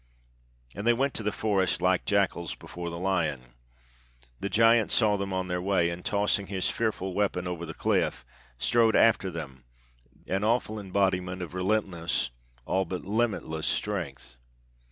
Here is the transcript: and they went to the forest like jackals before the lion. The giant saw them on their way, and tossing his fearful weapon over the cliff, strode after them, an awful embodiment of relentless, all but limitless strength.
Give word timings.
and 0.73 0.87
they 0.87 0.93
went 0.95 1.13
to 1.13 1.21
the 1.21 1.31
forest 1.31 1.79
like 1.79 2.05
jackals 2.05 2.55
before 2.55 2.89
the 2.89 2.97
lion. 2.97 3.53
The 4.39 4.49
giant 4.49 4.89
saw 4.89 5.15
them 5.15 5.31
on 5.31 5.47
their 5.47 5.61
way, 5.61 5.91
and 5.91 6.03
tossing 6.03 6.47
his 6.47 6.71
fearful 6.71 7.13
weapon 7.13 7.45
over 7.47 7.67
the 7.67 7.75
cliff, 7.75 8.25
strode 8.57 8.95
after 8.95 9.29
them, 9.29 9.63
an 10.25 10.43
awful 10.43 10.79
embodiment 10.79 11.43
of 11.43 11.53
relentless, 11.53 12.31
all 12.65 12.83
but 12.85 13.05
limitless 13.05 13.67
strength. 13.67 14.37